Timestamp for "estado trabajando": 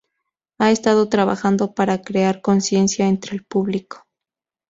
0.71-1.75